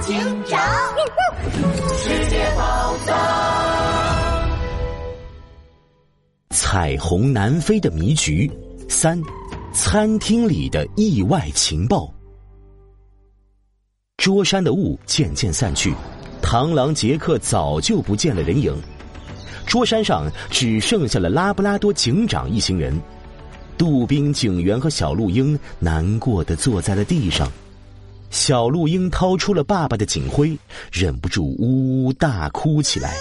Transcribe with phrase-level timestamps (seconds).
[0.00, 0.16] 警
[0.46, 0.60] 长，
[1.96, 4.48] 世界宝藏，
[6.50, 8.48] 彩虹南飞的迷局
[8.88, 9.20] 三，
[9.72, 12.08] 餐厅里的意外情报。
[14.18, 15.92] 桌山的雾渐渐散去，
[16.40, 18.72] 螳螂杰克早就不见了人影。
[19.66, 22.96] 桌山上只剩下了拉布拉多警长一行人，
[23.76, 27.50] 杜宾警员和小鹿鹰难过的坐在了地上。
[28.30, 30.56] 小鹿鹰掏出了爸爸的警徽，
[30.92, 33.14] 忍不住呜呜大哭起来。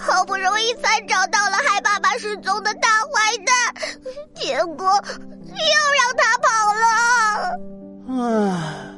[0.00, 3.74] 好不容易才找到了害爸爸失踪的大坏蛋，
[4.34, 4.86] 结果
[5.46, 5.64] 又
[5.96, 6.48] 让他跑
[8.16, 8.22] 了。
[8.22, 8.94] 啊，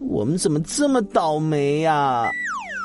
[0.00, 2.28] 我们怎么这么倒霉呀？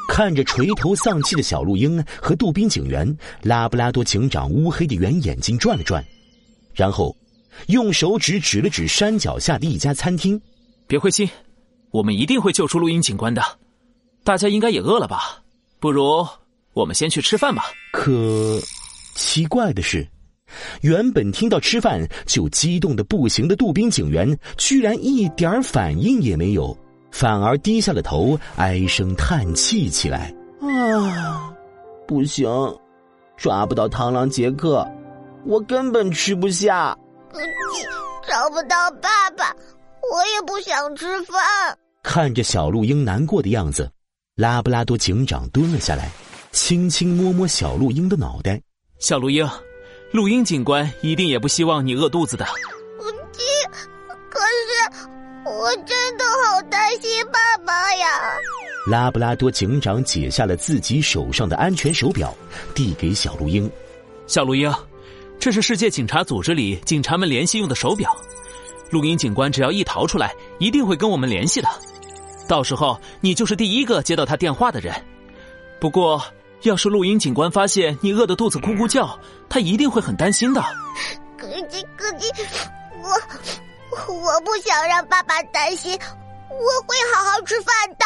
[0.10, 6.04] 看着垂头丧气的小鹿鹰和杜宾警员，拉布拉多警长乌黑的圆眼睛转了转，
[6.74, 7.16] 然后。
[7.68, 10.42] 用手指指了指山脚下的一家餐厅，
[10.88, 11.30] 别灰心，
[11.92, 13.42] 我们一定会救出录音警官的。
[14.24, 15.42] 大家应该也饿了吧？
[15.80, 16.26] 不如
[16.74, 17.66] 我们先去吃饭吧。
[17.92, 18.60] 可
[19.16, 20.08] 奇怪的是，
[20.82, 26.78] 原本听到吃饭就激动的不行的杜宾警员，居然一点反应也没有，
[27.12, 30.34] 反而低下了头，唉声叹气起来。
[30.62, 31.54] 啊，
[32.08, 32.50] 不行，
[33.38, 34.86] 抓不到螳螂杰克，
[35.46, 36.98] 我根本吃不下。
[38.28, 39.56] 找不到爸爸，
[40.12, 41.38] 我也不想吃饭。
[42.04, 43.90] 看着小鹿鹰难过的样子，
[44.36, 46.10] 拉布拉多警长蹲了下来，
[46.52, 48.62] 轻轻摸摸小鹿鹰的脑袋。
[49.00, 49.48] 小鹿鹰，
[50.12, 52.46] 鹿鹰警官一定也不希望你饿肚子的。
[54.30, 55.10] 可是
[55.46, 58.08] 我真的好担心爸爸呀。
[58.88, 62.34] 拉布拉多警长解下了自己手上的安全手表，
[62.74, 63.70] 递给小鹿鹰。
[64.28, 64.72] 小鹿鹰。
[65.40, 68.16] 这是世界警察组织里警察们联系用的手表，
[68.90, 71.70] 录音警官只要一逃出来，一定会跟我们联系的。
[72.48, 74.94] 到时候你就是第一个接到他电话的人。
[75.80, 76.24] 不过，
[76.62, 80.62] 要是录音警官发现你饿得肚子咕咕叫，他一定会很担心的。
[81.38, 82.28] 咯叽咯叽，
[83.02, 85.92] 我我不想让爸爸担心，
[86.50, 88.06] 我会好好吃饭的。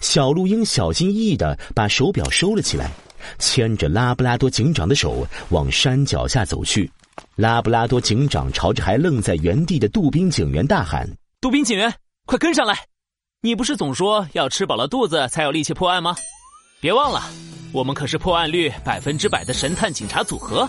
[0.00, 2.90] 小鹿鹰小心翼翼的把手表收了起来。
[3.38, 6.90] 牵着拉布拉多警长的手往山脚下走去，
[7.36, 11.08] 拉布拉多警长朝着还愣在原地的杜宾警员大喊
[11.40, 11.92] ：“杜宾警员，
[12.26, 12.78] 快跟上来！
[13.42, 16.14] 你不是总说要吃饱了肚子才有力气破案吗？
[16.80, 17.22] 别忘了，
[17.72, 20.68] 我们可是破案率百分之百的神探警察组合。”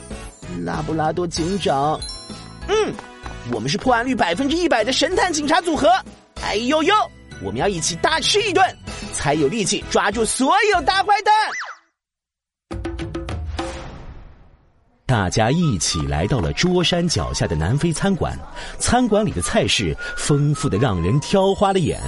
[0.65, 1.99] 拉布拉多警长，
[2.67, 2.93] 嗯，
[3.53, 5.89] 我们是破案率百分之一百的神探警察组合。
[6.43, 6.93] 哎呦呦，
[7.41, 8.65] 我们要一起大吃一顿，
[9.13, 11.33] 才有力气抓住所有大坏蛋。
[15.11, 18.33] 大家一起来到了桌山脚下的南非餐馆，
[18.79, 21.99] 餐馆里的菜式丰富的让人挑花了眼。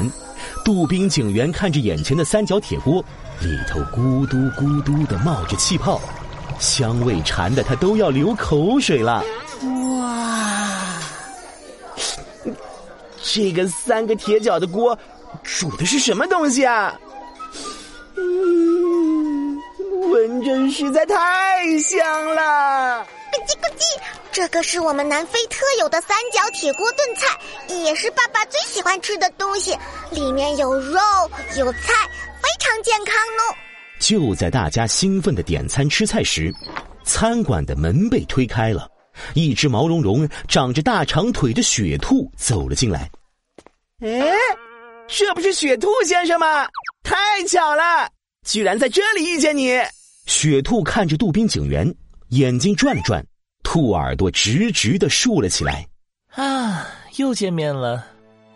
[0.64, 3.04] 杜宾警员看着眼前的三角铁锅，
[3.42, 6.00] 里头咕嘟咕嘟的冒着气泡，
[6.60, 9.22] 香味馋的他都要流口水了。
[10.00, 10.98] 哇，
[13.22, 14.98] 这个三个铁角的锅
[15.44, 16.98] 煮的是什么东西啊？
[20.12, 21.16] 闻着实在太
[21.80, 23.06] 香了！
[23.32, 23.84] 咕叽咕叽，
[24.32, 27.38] 这个是我们南非特有的三角铁锅炖菜，
[27.68, 29.78] 也是爸爸最喜欢吃的东西。
[30.12, 31.00] 里面有肉
[31.58, 31.94] 有菜，
[32.42, 33.56] 非常健康哦。
[34.00, 36.54] 就在大家兴奋的点餐吃菜时，
[37.04, 38.88] 餐馆的门被推开了，
[39.34, 43.10] 一只毛茸茸、长着大长腿的雪兔走了进来。
[44.02, 44.38] 哎，
[45.08, 46.68] 这不是雪兔先生吗？
[47.04, 48.10] 太巧了，
[48.44, 49.72] 居然在这里遇见你！
[50.26, 51.94] 雪兔看着杜宾警员，
[52.30, 53.26] 眼睛转了转，
[53.64, 55.88] 兔耳朵直直的竖了起来。
[56.36, 56.88] 啊，
[57.18, 58.06] 又见面了，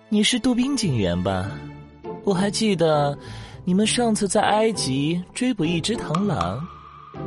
[0.10, 1.50] 你是杜宾警员吧？
[2.24, 3.18] 我还记得，
[3.64, 6.66] 你们上次在埃及追捕一只螳螂。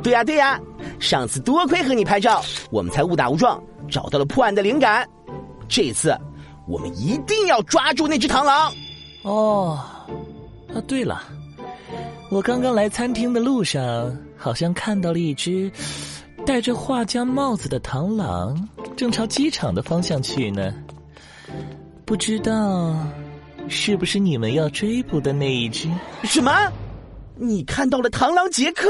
[0.03, 0.59] 对呀对呀，
[0.99, 5.07] 上次多亏和你拍照，我们才误打误撞找到了破案的灵感。
[5.67, 6.15] 这次，
[6.67, 8.71] 我们一定要抓住那只螳螂。
[9.23, 9.79] 哦，
[10.73, 11.23] 啊对了，
[12.31, 14.17] 我刚刚来餐厅的路上。
[14.37, 15.71] 好像看到了一只
[16.47, 18.67] 戴着画家帽子的螳螂，
[18.97, 20.73] 正朝机场的方向去呢。
[22.05, 22.95] 不知道
[23.67, 25.87] 是不是你们要追捕的那一只？
[26.23, 26.51] 什么？
[27.35, 28.87] 你看到了螳螂杰克？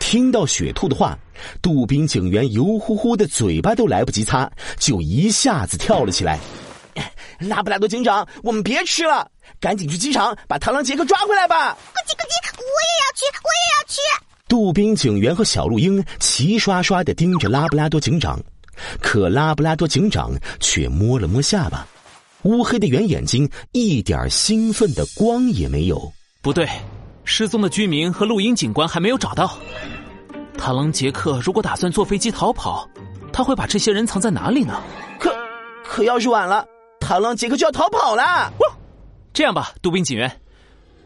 [0.00, 1.16] 听到雪兔的话，
[1.60, 6.40] 杜宾警员油乎乎的嘴巴都来不及擦，就一下子跳了起来。
[7.38, 9.30] 拉布拉多警长，我们别吃了，
[9.60, 11.76] 赶紧去机场把螳螂杰克抓回来吧！
[11.94, 12.41] 咕叽咕叽，
[12.72, 14.00] 要去，我也要去。
[14.48, 18.38] 杜宾警员和小鹿鹰齐刷刷的盯着拉布拉多警长，
[19.00, 21.86] 可拉布拉多警长却摸了摸下巴
[22.44, 26.12] ：“乌黑的圆眼睛一点兴奋的光也没有。
[26.42, 26.68] 不对，
[27.24, 29.56] 失踪的居民和录音警官还没有找到。
[30.58, 32.88] 螳螂杰克如果打算坐飞机逃跑，
[33.32, 34.82] 他会把这些人藏在哪里呢？
[35.18, 35.34] 可
[35.82, 36.66] 可要是晚了，
[37.00, 38.52] 螳螂杰克就要逃跑了。
[39.32, 40.30] 这样吧，杜宾警员，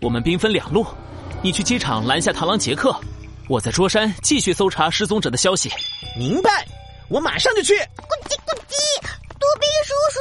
[0.00, 0.84] 我们兵分两路，
[1.46, 2.92] 你去机场拦下螳螂杰克，
[3.46, 5.70] 我在桌山继续搜查失踪者的消息。
[6.18, 6.66] 明白，
[7.08, 7.72] 我马上就去。
[7.74, 7.78] 咕
[8.28, 8.74] 叽咕叽，
[9.28, 10.18] 杜宾叔叔，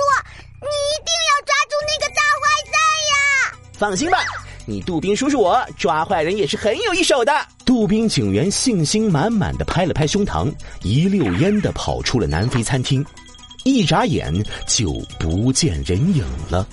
[0.61, 2.77] 你一定要抓住那个大坏蛋
[3.09, 3.57] 呀！
[3.73, 4.19] 放心吧，
[4.67, 7.33] 你杜宾叔叔我抓坏人也是很有一手的。
[7.65, 13.03] 杜宾警员信心满满的拍了拍胸膛，一溜烟的跑出了南非餐厅，
[13.63, 14.31] 一眨眼
[14.67, 16.67] 就不见人影了。